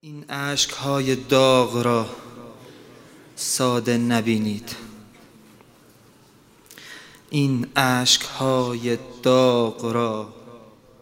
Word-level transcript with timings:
این 0.00 0.24
اشک 0.28 0.70
های 0.70 1.16
داغ 1.16 1.76
را 1.76 2.06
ساده 3.36 3.98
نبینید. 3.98 4.76
این 7.30 7.66
اشک 7.76 8.22
های 8.22 8.98
داغ 9.22 9.84
را 9.84 10.34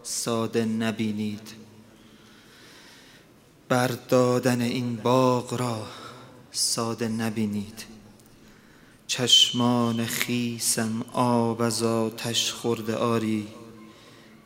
ساده 0.02 0.64
نبینید. 0.64 1.52
بردادن 3.68 4.60
این 4.60 4.96
باغ 4.96 5.54
را 5.54 5.86
ساده 6.52 7.08
نبینید. 7.08 7.84
چشمان 9.06 10.06
خیسم 10.06 11.04
آب 11.12 11.62
از 11.62 11.82
آتش 11.82 12.52
خورده 12.52 12.96
آری. 12.96 13.48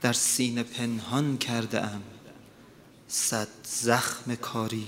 در 0.00 0.12
سینه 0.12 0.62
پنهان 0.62 1.38
کرده 1.38 1.80
ام 1.84 2.02
صد 3.12 3.48
زخم 3.64 4.34
کاری. 4.34 4.86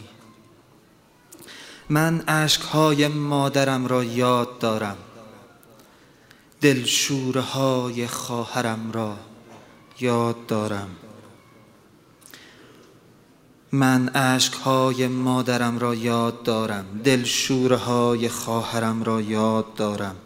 من 1.88 2.24
اشکهای 2.28 3.08
مادرم 3.08 3.86
را 3.86 4.04
یاد 4.04 4.58
دارم. 4.58 4.96
دلشورهای 6.60 8.06
خواهرم 8.06 8.92
را 8.92 9.16
یاد 10.00 10.46
دارم. 10.46 10.88
من 13.72 14.10
اشکهای 14.14 15.06
مادرم 15.06 15.78
را 15.78 15.94
یاد 15.94 16.42
دارم. 16.42 17.00
دلشورهای 17.04 18.28
خواهرم 18.28 19.02
را 19.02 19.20
یاد 19.20 19.74
دارم. 19.74 20.16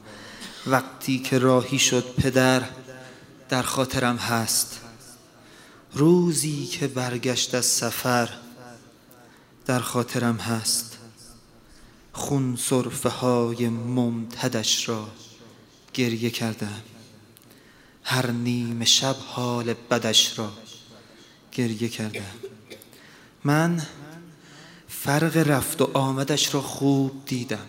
وقتی 0.67 1.19
که 1.19 1.39
راهی 1.39 1.79
شد 1.79 2.15
پدر 2.19 2.63
در 3.49 3.63
خاطرم 3.63 4.17
هست. 4.17 4.86
روزی 5.97 6.67
که 6.67 6.87
برگشت 6.87 7.55
از 7.55 7.67
سفر 7.67 8.29
در 9.67 9.81
خاطرم 9.81 10.37
هست. 10.37 10.99
خون 12.13 12.57
صرفه 12.57 13.09
های 13.09 13.69
ممتدش 13.69 14.89
را 14.89 15.09
گریه 15.95 16.31
کردم. 16.31 16.83
هر 18.03 18.31
نیمه 18.31 18.85
شب 18.85 19.17
حال 19.17 19.75
بدش 19.91 20.39
را 20.39 20.53
گریه 21.53 21.89
کردم. 21.89 22.35
من 23.45 23.87
فرق 24.89 25.37
رفت 25.37 25.83
و 25.83 25.91
آمدش 25.95 26.55
را 26.55 26.61
خوب 26.61 27.25
دیدم. 27.27 27.67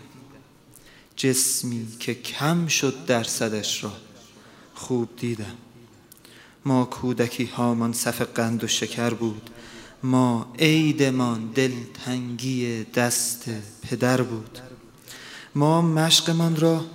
جسمی 1.16 1.88
که 2.00 2.16
کم 2.16 2.68
شد 2.68 3.06
درصدش 3.06 3.84
را 3.84 3.94
خوب 4.74 5.16
دیدم. 5.16 5.58
ما 6.68 6.86
کودکی 6.86 7.46
هامان 7.46 7.94
صف 7.94 8.22
قند 8.22 8.64
و 8.64 8.68
شکر 8.68 9.10
بود. 9.10 9.50
ما 10.04 10.54
عیدمان 10.60 11.52
دلتنگی 11.56 12.84
دست 12.84 13.46
پدر 13.82 14.22
بود. 14.22 14.60
ما 15.56 15.82
مشقمان 15.82 16.56
را 16.56 16.86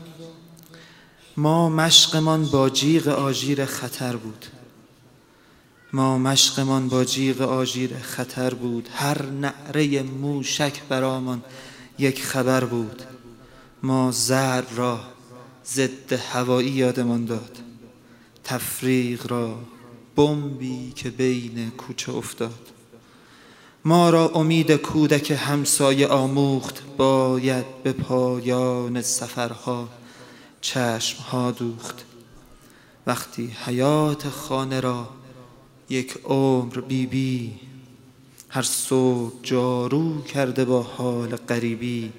ما 1.37 1.69
مشقمان 1.69 2.47
با 2.47 2.71
جیغ 2.71 3.09
آژیر 3.09 3.65
خطر 3.65 4.17
بود. 4.17 4.47
ما 5.93 6.19
مشقمان 6.19 6.89
با 6.89 7.05
جیغ 7.05 7.41
آژیر 7.41 7.99
خطر 7.99 8.55
بود. 8.55 8.89
هر 8.95 9.27
نعره 9.27 10.03
موشک 10.03 10.83
برامان 10.89 11.43
یک 11.99 12.23
خبر 12.23 12.65
بود. 12.65 13.03
ما 13.83 14.11
زر 14.11 14.63
را 14.77 15.01
ضد 15.67 16.13
هوایی 16.13 16.71
یادمان 16.71 17.25
داد. 17.25 17.62
تفریق 18.45 19.31
را 19.31 19.59
بمبی 20.17 20.93
که 20.97 21.11
بین 21.11 21.71
کوچه 21.71 22.13
افتاد. 22.13 22.69
ما 23.85 24.11
را 24.11 24.29
امید 24.29 24.73
کودک 24.73 25.31
همسایه 25.31 26.07
آموخت 26.07 26.83
باید 26.97 27.83
به 27.83 27.93
پایان 27.93 29.03
سفرها 29.03 29.89
چشمها 30.61 31.51
دوخت. 31.51 32.05
وقتی 33.07 33.57
حیات 33.67 34.29
خانه 34.29 34.81
را 34.81 35.09
یک 35.89 36.19
عمر 36.25 36.81
بیبی 36.81 37.07
بی 37.07 37.53
هر 38.49 38.63
صبح 38.63 39.33
جارو 39.43 40.23
کرده 40.23 40.65
با 40.65 40.83
حال 40.83 41.37
غریبی. 41.37 42.13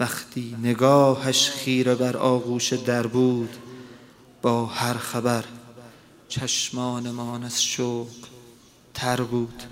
وقتی 0.00 0.56
نگاهش 0.62 1.50
خیره 1.50 1.94
بر 1.94 2.16
آغوش 2.16 2.72
در 2.72 3.06
بود 3.06 3.56
با 4.42 4.66
هر 4.66 4.94
خبر 4.94 5.44
چشمانمان 6.28 7.44
از 7.44 7.64
شوق 7.64 8.08
تر 8.94 9.20
بود. 9.20 9.62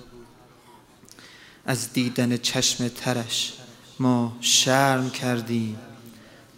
از 1.67 1.93
دیدن 1.93 2.37
چشم 2.37 2.89
ترش 2.89 3.53
ما 3.99 4.37
شرم 4.41 5.11
کردیم. 5.11 5.79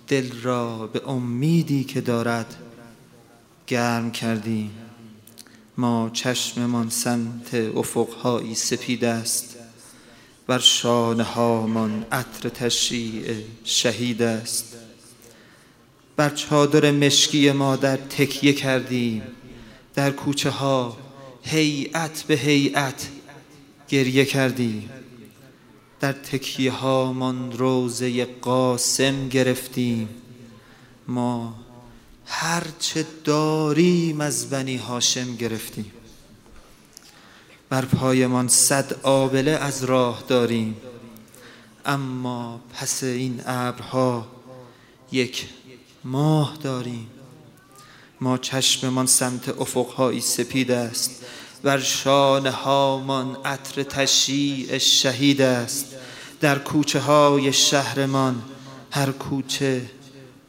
دل 0.09 0.41
را 0.43 0.87
به 0.87 1.09
امیدی 1.09 1.84
که 1.84 2.00
دارد 2.00 2.56
گرم 3.66 4.10
کردیم. 4.10 4.70
ما 5.76 6.10
چشممان 6.12 6.91
سمت 6.91 7.54
افقهایی 7.54 8.54
سپید 8.54 9.04
است. 9.04 9.56
بر 10.47 10.59
شانه 10.59 11.22
هامان 11.22 12.06
عطر 12.12 12.49
تشریع 12.49 13.44
شهید 13.65 14.22
است. 14.22 14.69
بر 16.20 16.31
چادر 16.31 16.91
مشکی 16.91 17.53
مادر 17.53 17.97
تکیه 17.97 18.53
کردیم. 18.53 19.22
در 19.94 20.10
کوچه 20.10 20.50
ها 20.50 20.97
هیئت 21.42 22.22
به 22.22 22.34
هیئت 22.34 23.08
گریه 23.88 24.25
کردیم. 24.25 24.91
در 26.00 26.12
تکیه 26.12 26.72
ها 26.72 27.12
من 27.12 27.53
روزه 27.53 28.25
قاسم 28.25 29.28
گرفتیم. 29.28 30.08
ما 31.08 31.54
هرچه 32.26 33.06
داریم 33.25 34.20
از 34.20 34.50
بنی 34.50 34.76
هاشم 34.76 35.37
گرفتیم. 35.37 35.92
بر 37.69 37.84
پایمان 37.84 38.48
صد 38.48 38.92
آبله 39.02 39.50
از 39.50 39.84
راه 39.84 40.25
داریم. 40.28 40.76
اما 41.87 42.60
پس 42.75 43.02
این 43.02 43.41
ابرها 43.47 44.26
یک 45.12 45.47
ماه 46.05 46.56
داریم. 46.62 47.06
ما 48.21 48.38
چشممان 48.38 49.06
سمت 49.06 49.61
افقهایی 49.61 50.21
سپید 50.21 50.71
است 50.71 51.25
بر 51.62 51.78
شانه 51.78 52.50
هامان 52.50 53.37
عطر 53.44 53.83
تشیع 53.83 54.78
شهید 54.78 55.43
است. 55.43 55.87
در 56.41 56.59
کوچه 56.59 57.00
های 57.00 57.53
شهرمان 57.53 58.43
هر 58.91 59.11
کوچه 59.11 59.91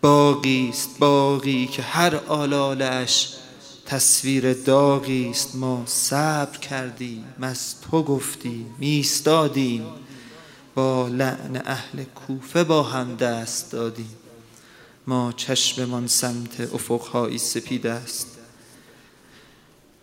باقی 0.01 0.69
است 0.69 0.89
باقی 0.99 1.65
که 1.65 1.81
هر 1.81 2.15
آلالش 2.15 3.33
تصویر 3.85 4.53
داغی 4.53 5.29
است. 5.29 5.55
ما 5.55 5.83
صبر 5.85 6.57
کردیم 6.57 7.25
از 7.41 7.81
تو 7.81 8.03
گفتی 8.03 8.65
میستادیم 8.79 9.85
با 10.75 11.07
لعن 11.07 11.61
اهل 11.65 12.03
کوفه 12.03 12.63
با 12.63 12.83
هم 12.83 13.15
دست 13.15 13.71
دادیم. 13.71 14.20
ما 15.11 15.33
چشممان 15.37 16.07
سمت 16.07 16.73
افقهایی 16.73 17.37
سپید 17.37 17.87
است. 17.87 18.27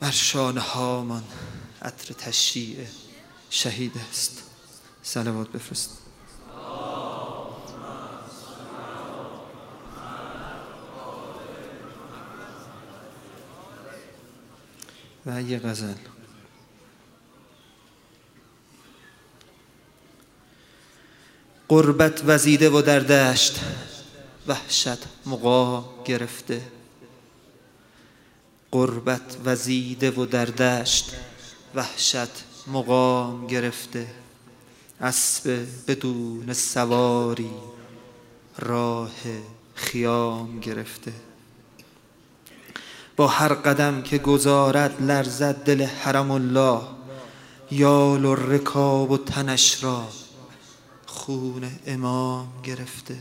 بر 0.00 0.10
شانه 0.10 0.60
عطر 1.82 2.14
تشیع 2.14 2.76
شهید 3.50 3.92
است. 4.10 4.42
سلوات 5.02 5.48
بفرست. 5.48 5.98
و 15.26 15.42
یه 15.42 15.58
غزل. 15.58 15.94
قربت 21.68 22.22
وزیده 22.26 22.70
و 22.70 22.82
در 22.82 23.00
دشت 23.00 23.60
وحشت 24.48 24.98
مقا 25.26 25.84
گرفته. 26.04 26.62
قربت 28.70 29.36
وزیده 29.44 30.10
و 30.10 30.26
در 30.26 30.44
دشت 30.44 31.14
وحشت 31.74 32.44
مقام 32.66 33.46
گرفته. 33.46 34.06
اسب 35.00 35.66
بدون 35.88 36.52
سواری 36.52 37.50
راه 38.58 39.10
خیام 39.74 40.60
گرفته. 40.60 41.12
با 43.16 43.26
هر 43.26 43.54
قدم 43.54 44.02
که 44.02 44.18
گذارد 44.18 45.02
لرزد 45.02 45.54
دل 45.64 45.82
حرم 45.82 46.30
الله. 46.30 46.80
یال 47.70 48.24
و 48.24 48.34
رکاب 48.34 49.10
و 49.10 49.18
تنش 49.18 49.84
را 49.84 50.08
خون 51.06 51.70
امام 51.86 52.48
گرفته. 52.62 53.16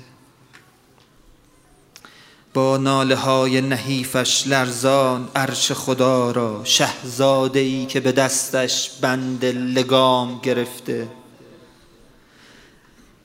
با 2.58 2.78
ناله 2.78 3.16
های 3.16 3.62
نحیفش 3.62 4.48
لرزان 4.48 5.28
عرش 5.36 5.72
خدا 5.72 6.32
را 6.32 6.62
شهزاده 6.64 7.60
ای 7.60 7.86
که 7.86 8.00
به 8.00 8.12
دستش 8.12 8.90
بند 9.02 9.46
لگام 9.46 10.40
گرفته. 10.44 11.08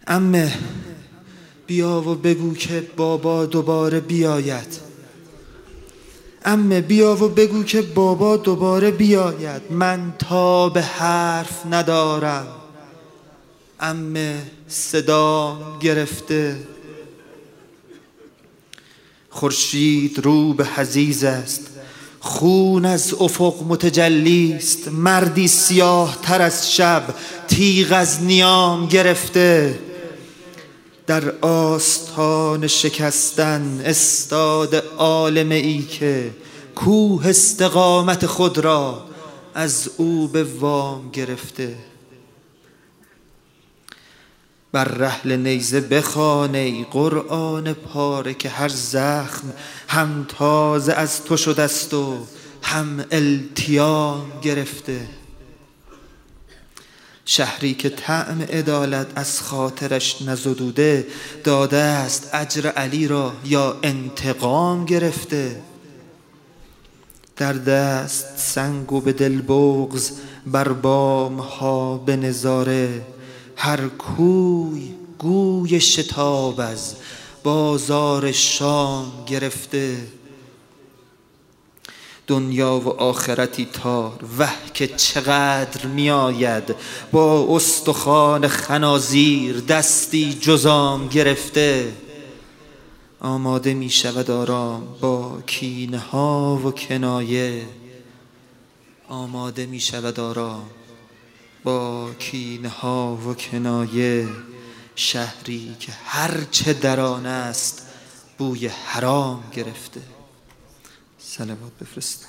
امه 0.06 0.55
بیا 1.67 2.00
و 2.00 2.14
بگو 2.14 2.55
که 2.55 2.87
بابا 2.96 3.46
دوباره 3.46 4.00
بیاید. 4.00 4.81
امه 6.44 6.81
بیا 6.81 7.17
و 7.25 7.28
بگو 7.28 7.64
که 7.64 7.82
بابا 7.82 8.37
دوباره 8.37 8.90
بیاید. 8.90 9.62
من 9.70 10.14
تا 10.19 10.69
به 10.69 10.82
حرف 10.82 11.67
ندارم. 11.70 12.46
امه 13.81 14.43
صدا 14.69 15.58
گرفته. 15.81 16.71
خورشید 19.32 20.19
رو 20.19 20.55
به 20.55 20.64
حزیز 20.64 21.25
است. 21.25 21.61
خون 22.20 22.84
از 22.84 23.14
افق 23.14 23.55
متجلی 23.69 24.52
است. 24.52 24.88
مردی 24.88 25.49
سیاه 25.49 26.19
تر 26.23 26.43
از 26.43 26.75
شب 26.75 27.14
تیغ 27.49 27.93
از 27.93 28.23
نیام 28.23 28.87
گرفته. 28.87 29.79
در 31.06 31.38
آستان 31.40 32.67
شکستن 32.67 33.82
استاد 33.84 34.75
عالم 34.99 35.50
ای 35.50 35.82
که 35.82 36.31
کوه 36.75 37.26
استقامت 37.26 38.26
خود 38.26 38.58
را 38.58 39.05
از 39.55 39.90
او 39.96 40.28
به 40.28 40.44
وام 40.44 41.11
گرفته. 41.11 41.91
بر 44.72 44.84
رحل 44.84 45.36
نیزه 45.36 45.80
بخانه 45.80 46.84
قرآن 46.84 47.72
پاره 47.72 48.34
که 48.34 48.48
هر 48.48 48.69
زخم 48.69 49.52
هم 49.88 50.26
تازه 50.28 50.92
از 50.92 51.24
تو 51.24 51.36
شده 51.36 51.62
است 51.62 51.94
و 51.94 52.26
هم 52.62 53.04
التیام 53.10 54.40
گرفته. 54.42 55.08
شهری 57.24 57.74
که 57.74 57.88
طعم 57.88 58.42
عدالت 58.42 59.06
از 59.14 59.40
خاطرش 59.40 60.22
نزدوده 60.22 61.06
داده 61.44 61.76
است 61.76 62.30
اجر 62.32 62.66
علی 62.68 63.08
را 63.08 63.32
یا 63.44 63.76
انتقام 63.82 64.84
گرفته. 64.84 65.60
در 67.36 67.52
دست 67.52 68.38
سنگ 68.38 68.92
و 68.92 69.00
به 69.00 69.12
دل 69.12 69.42
بغز 69.48 70.10
بر 70.46 70.68
بام 70.68 71.38
ها 71.38 71.98
به 71.98 72.16
نظاره 72.16 73.02
هر 73.56 73.88
کوی 73.88 74.94
گوی 75.19 75.81
شتاب 75.81 76.60
از 76.60 76.94
بازار 77.43 78.32
شام 78.32 79.12
گرفته. 79.26 79.96
دنیا 82.26 82.81
و 82.81 82.88
آخرتی 82.88 83.69
تار 83.72 84.25
وه 84.38 84.52
که 84.75 84.87
چقدر 84.87 85.87
میآید. 85.87 86.75
با 87.12 87.56
استخوان 87.56 88.49
خنازیر 88.49 89.60
دستی 89.60 90.34
جزام 90.34 91.08
گرفته. 91.08 91.93
آماده 93.20 93.75
می 93.75 93.90
شود 93.90 94.31
آرام 94.31 94.88
با 95.00 95.38
کینه 95.46 95.99
ها 95.99 96.60
و 96.64 96.70
کنایه. 96.70 97.66
آماده 99.08 99.66
می 99.66 99.81
شود 99.81 100.20
آرام 100.20 100.70
با 101.64 102.11
کینه 102.19 102.69
ها 102.69 103.17
و 103.17 103.35
کنایه 103.35 104.29
شهری 104.94 105.76
که 105.81 105.93
هرچه 106.05 106.73
در 106.73 107.00
آن 107.00 107.26
است 107.26 107.87
بوی 108.38 108.67
حرام 108.67 109.44
گرفته. 109.53 110.03
سلوات 111.19 111.73
بفرست 111.81 112.26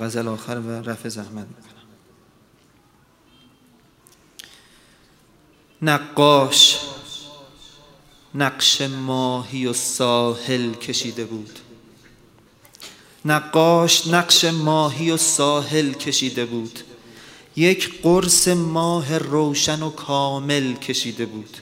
غزل 0.00 0.28
آخر 0.28 0.58
و 0.58 0.70
رفع 0.70 1.08
زحمت 1.08 1.46
می‌کنم. 1.46 1.86
نقاش 5.82 6.85
نقش 8.36 8.80
ماهی 8.82 9.66
و 9.66 9.72
ساحل 9.72 10.74
کشیده 10.74 11.24
بود. 11.24 11.58
نقاش 13.24 14.06
نقش 14.06 14.44
ماهی 14.44 15.10
و 15.10 15.16
ساحل 15.16 15.92
کشیده 15.92 16.44
بود. 16.44 16.80
یک 17.56 18.02
قرص 18.02 18.48
ماه 18.48 19.18
روشن 19.18 19.82
و 19.82 19.90
کامل 19.90 20.74
کشیده 20.74 21.26
بود. 21.26 21.56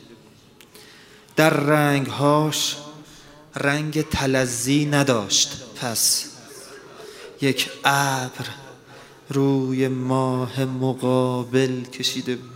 در 1.37 1.51
رنگهاش 1.51 2.77
رنگ 3.57 4.03
تلزی 4.03 4.85
نداشت. 4.85 5.53
پس 5.77 6.25
یک 7.41 7.71
ابر 7.85 8.47
روی 9.31 9.89
ماه 9.89 10.65
مقابل 10.65 11.85
کشیده 11.85 12.37
بود. 12.37 12.54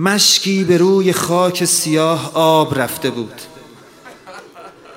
مشکی 0.00 0.64
به 0.64 0.76
روی 0.76 1.12
خاک 1.12 1.64
سیاه 1.64 2.34
آب 2.34 2.78
رفته 2.78 3.10
بود. 3.10 3.40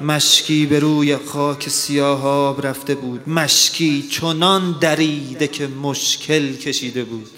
مشکی 0.01 0.65
به 0.65 0.79
روی 0.79 1.17
خاک 1.17 1.69
سیاه 1.69 2.25
آب 2.25 2.67
رفته 2.67 2.95
بود. 2.95 3.29
مشکی 3.29 4.07
چنان 4.11 4.77
دریده 4.81 5.47
که 5.47 5.67
مشکل 5.67 6.53
کشیده 6.53 7.03
بود. 7.03 7.29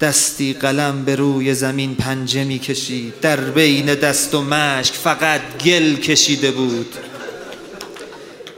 دستی 0.00 0.52
قلم 0.52 1.04
به 1.04 1.16
روی 1.16 1.54
زمین 1.54 1.94
پنجه 1.94 2.44
می 2.44 2.58
کشید. 2.58 3.20
در 3.20 3.40
بین 3.40 3.94
دست 3.94 4.34
و 4.34 4.42
مشک 4.42 4.94
فقط 4.94 5.62
گل 5.64 5.94
کشیده 5.94 6.50
بود. 6.50 6.94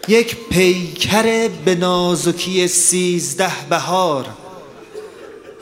یک 0.08 0.36
پیکر 0.50 1.48
به 1.64 1.74
نازکی 1.74 2.68
سیزده 2.68 3.52
بهار 3.70 4.43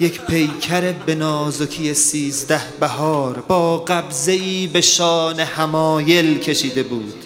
یک 0.03 0.21
پیکر 0.21 0.93
به 0.93 1.15
نازکی 1.15 1.95
سیزده 1.95 2.61
بهار 2.81 3.41
با 3.41 3.79
قبضه 3.79 4.33
ای 4.33 4.67
به 4.67 4.81
شان 4.81 5.41
همایل 5.41 6.39
کشیده 6.39 6.83
بود. 6.83 7.25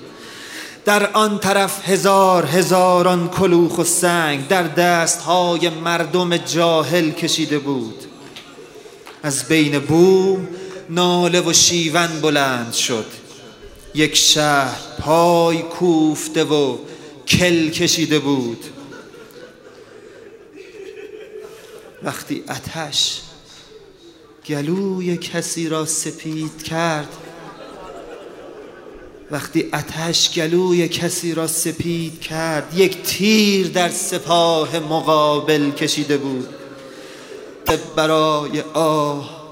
در 0.85 1.13
آن 1.13 1.39
طرف 1.39 1.89
هزار 1.89 2.47
هزاران 2.47 3.29
کلوخ 3.29 3.79
و 3.79 3.85
سنگ 3.85 4.49
در 4.49 4.63
دست 4.63 5.21
های 5.21 5.69
مردم 5.69 6.37
جاهل 6.37 7.11
کشیده 7.11 7.59
بود. 7.59 8.05
از 9.23 9.49
بین 9.49 9.79
بوم 9.79 10.49
ناله 10.91 11.41
و 11.41 11.53
شیون 11.53 12.21
بلند 12.23 12.73
شد. 12.73 13.07
یک 13.95 14.17
شهر 14.17 14.77
پای 15.01 15.59
کوفته 15.59 16.45
و 16.45 16.77
کل 17.29 17.69
کشیده 17.69 18.19
بود. 18.19 18.65
وقتی 22.07 22.45
اتش 22.49 23.21
گلوی 24.49 25.17
کسی 25.17 25.69
را 25.69 25.87
سپید 25.87 26.63
کرد 26.63 27.09
وقتی 29.31 29.71
اتش 29.73 30.31
گلوی 30.31 30.89
کسی 30.89 31.35
را 31.35 31.47
سپید 31.47 32.21
کرد 32.21 32.79
یک 32.79 33.03
تیر 33.03 33.69
در 33.69 33.89
سپاه 33.89 34.79
مقابل 34.79 35.71
کشیده 35.71 36.17
بود. 36.17 36.49
برای 37.97 38.61
آه 38.75 39.47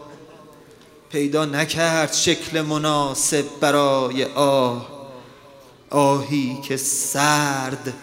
پیدا 1.11 1.45
نکرد 1.45 2.13
شکل 2.13 2.61
مناسب 2.61 3.45
برای 3.61 4.25
آه. 4.25 4.95
آهی 5.91 6.59
که 6.69 6.77
سرد 6.77 7.95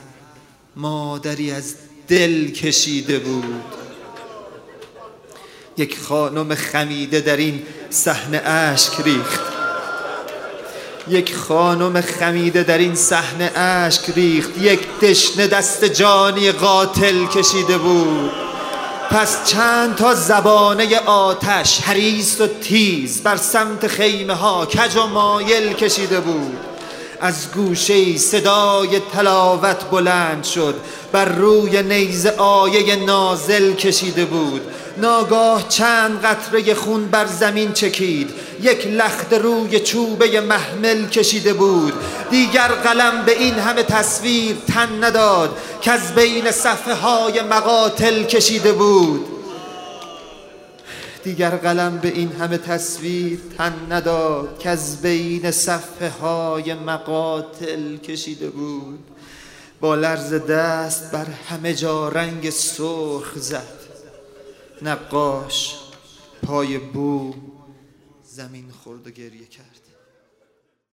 مادری 0.75 1.51
از 1.51 1.75
دل 2.07 2.51
کشیده 2.51 3.19
بود. 3.19 3.80
یک 5.77 5.99
خانم 5.99 6.55
خمیده 6.55 7.19
در 7.19 7.37
این 7.37 7.63
صحنه 7.89 8.41
اشک 8.45 8.93
ریخت. 9.03 9.39
یک 11.07 11.35
خانم 11.35 12.01
خمیده 12.01 12.63
در 12.63 12.77
این 12.77 12.95
صحنه 12.95 13.51
اشک 13.55 14.09
ریخت. 14.15 14.57
یک 14.61 14.79
دشنه 15.01 15.47
دست 15.47 15.85
جانی 15.85 16.51
قاتل 16.51 17.25
کشیده 17.25 17.77
بود. 17.77 18.31
پس 19.09 19.45
چند 19.45 19.95
تا 19.95 20.15
زبانه 20.15 20.99
آتش 20.99 21.81
حریص 21.81 22.41
و 22.41 22.47
تیز 22.47 23.23
بر 23.23 23.37
سمت 23.37 23.87
خیمه 23.87 24.33
ها 24.33 24.65
کج 24.65 24.95
و 24.95 25.07
مایل 25.07 25.73
کشیده 25.73 26.19
بود. 26.19 26.57
از 27.21 27.51
گوشه 27.51 28.17
صدای 28.17 28.99
تلاوت 29.13 29.89
بلند 29.89 30.43
شد. 30.43 30.75
بر 31.11 31.25
روی 31.25 31.83
نیز 31.83 32.25
آیه 32.25 32.95
نازل 32.95 33.73
کشیده 33.73 34.25
بود. 34.25 34.61
ناگاه 34.97 35.69
چند 35.69 36.21
قطره 36.21 36.73
خون 36.73 37.07
بر 37.07 37.25
زمین 37.25 37.73
چکید. 37.73 38.29
یک 38.61 38.87
لخت 38.87 39.33
روی 39.33 39.79
چوبه 39.79 40.41
محمل 40.41 41.07
کشیده 41.07 41.53
بود. 41.53 41.93
دیگر 42.29 42.67
قلم 42.67 43.25
به 43.25 43.39
این 43.39 43.53
همه 43.53 43.83
تصویر 43.83 44.55
تن 44.67 45.03
نداد 45.03 45.57
که 45.81 45.91
از 45.91 46.15
بین 46.15 46.51
صفحه 46.51 46.93
های 46.93 47.41
مقاتل 47.41 48.23
کشیده 48.23 48.71
بود. 48.71 49.25
دیگر 51.23 51.49
قلم 51.49 51.97
به 51.97 52.07
این 52.07 52.31
همه 52.31 52.57
تصویر 52.57 53.39
تن 53.57 53.73
نداد 53.89 54.59
که 54.59 54.69
از 54.69 55.01
بین 55.01 55.51
صفحه 55.51 56.09
های 56.09 56.73
مقاتل 56.73 57.97
کشیده 57.97 58.49
بود. 58.49 58.99
با 59.81 59.95
لرز 59.95 60.33
دست 60.33 61.11
بر 61.11 61.25
همه 61.49 61.73
جا 61.73 62.09
رنگ 62.09 62.49
سرخ 62.49 63.31
زد. 63.35 63.80
نقاش 64.81 65.79
پای 66.43 66.77
بو 66.77 67.33
زمین 68.23 68.71
خورد 68.71 69.07
و 69.07 69.11
گریه 69.11 69.45
کرد. 69.45 69.70